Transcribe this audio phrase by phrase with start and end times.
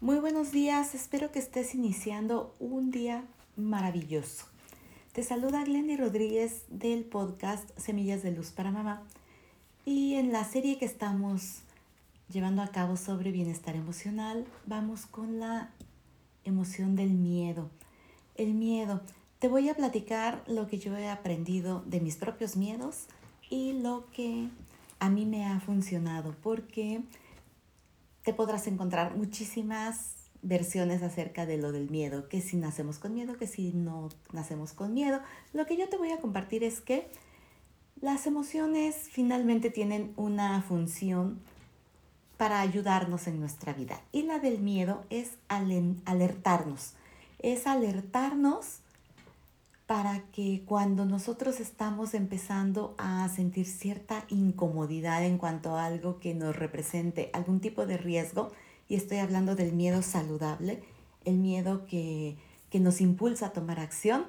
[0.00, 3.24] Muy buenos días, espero que estés iniciando un día
[3.56, 4.44] maravilloso.
[5.12, 9.02] Te saluda Glendy Rodríguez del podcast Semillas de Luz para Mamá
[9.84, 11.62] y en la serie que estamos
[12.32, 15.72] llevando a cabo sobre bienestar emocional vamos con la
[16.44, 17.68] emoción del miedo.
[18.36, 19.02] El miedo.
[19.40, 23.06] Te voy a platicar lo que yo he aprendido de mis propios miedos
[23.50, 24.48] y lo que
[25.00, 27.02] a mí me ha funcionado porque
[28.24, 33.36] te podrás encontrar muchísimas versiones acerca de lo del miedo, que si nacemos con miedo,
[33.36, 35.20] que si no nacemos con miedo.
[35.52, 37.10] Lo que yo te voy a compartir es que
[38.00, 41.40] las emociones finalmente tienen una función
[42.36, 46.94] para ayudarnos en nuestra vida y la del miedo es alertarnos,
[47.40, 48.80] es alertarnos
[49.88, 56.34] para que cuando nosotros estamos empezando a sentir cierta incomodidad en cuanto a algo que
[56.34, 58.52] nos represente algún tipo de riesgo,
[58.86, 60.82] y estoy hablando del miedo saludable,
[61.24, 62.36] el miedo que,
[62.68, 64.26] que nos impulsa a tomar acción,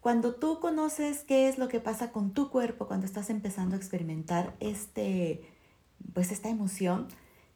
[0.00, 3.78] cuando tú conoces qué es lo que pasa con tu cuerpo cuando estás empezando a
[3.78, 5.48] experimentar este,
[6.14, 7.06] pues esta emoción,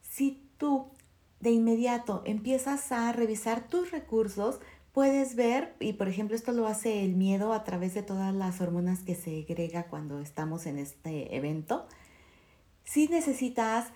[0.01, 0.87] si tú
[1.41, 4.61] de inmediato empiezas a revisar tus recursos,
[4.93, 8.61] puedes ver, y por ejemplo esto lo hace el miedo a través de todas las
[8.61, 11.87] hormonas que se agrega cuando estamos en este evento,
[12.83, 13.87] si necesitas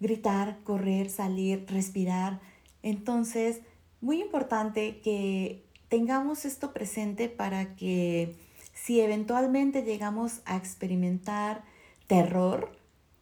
[0.00, 2.40] gritar, correr, salir, respirar,
[2.82, 3.60] entonces
[4.00, 8.34] muy importante que tengamos esto presente para que
[8.74, 11.62] si eventualmente llegamos a experimentar
[12.06, 12.76] terror,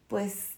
[0.07, 0.55] pues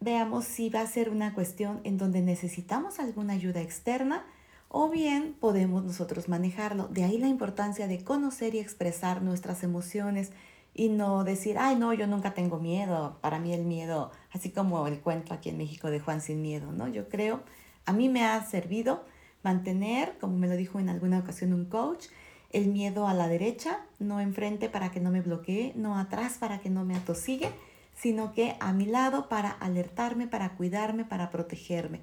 [0.00, 4.24] veamos si va a ser una cuestión en donde necesitamos alguna ayuda externa
[4.68, 6.88] o bien podemos nosotros manejarlo.
[6.88, 10.30] De ahí la importancia de conocer y expresar nuestras emociones
[10.74, 13.18] y no decir, ay, no, yo nunca tengo miedo.
[13.20, 16.70] Para mí el miedo, así como el cuento aquí en México de Juan sin miedo,
[16.72, 16.86] ¿no?
[16.86, 17.40] Yo creo,
[17.84, 19.04] a mí me ha servido
[19.42, 22.06] mantener, como me lo dijo en alguna ocasión un coach,
[22.50, 26.60] el miedo a la derecha, no enfrente para que no me bloquee, no atrás para
[26.60, 27.50] que no me atosigue,
[27.94, 32.00] sino que a mi lado para alertarme, para cuidarme, para protegerme.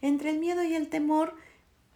[0.00, 1.34] Entre el miedo y el temor,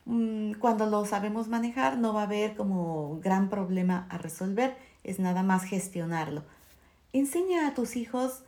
[0.04, 5.42] cuando lo sabemos manejar no va a haber como gran problema a resolver, es nada
[5.42, 6.42] más gestionarlo.
[7.12, 8.42] Enseña a tus hijos,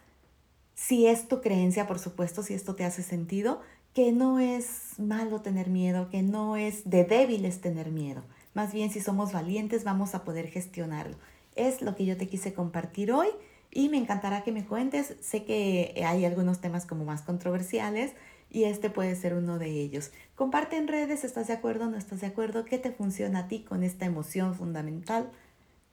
[0.74, 3.60] si es tu creencia, por supuesto, si esto te hace sentido,
[3.94, 8.24] que no es malo tener miedo, que no es de débiles tener miedo.
[8.52, 11.16] Más bien, si somos valientes, vamos a poder gestionarlo.
[11.54, 13.28] Es lo que yo te quise compartir hoy
[13.70, 15.14] y me encantará que me cuentes.
[15.20, 18.12] Sé que hay algunos temas como más controversiales,
[18.54, 20.12] y este puede ser uno de ellos.
[20.36, 22.64] Comparte en redes, ¿estás de acuerdo o no estás de acuerdo?
[22.64, 25.32] ¿Qué te funciona a ti con esta emoción fundamental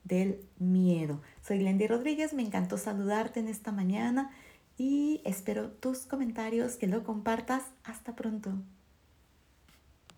[0.03, 1.21] del miedo?
[1.41, 4.29] Soy Glendy Rodríguez, me encantó saludarte en esta mañana
[4.77, 7.63] y espero tus comentarios, que lo compartas.
[7.83, 8.53] Hasta pronto.